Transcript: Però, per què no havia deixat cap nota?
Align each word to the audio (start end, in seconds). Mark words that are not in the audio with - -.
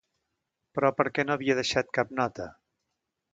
Però, 0.77 0.89
per 1.01 1.05
què 1.17 1.25
no 1.27 1.35
havia 1.35 1.57
deixat 1.59 1.93
cap 1.99 2.15
nota? 2.21 2.49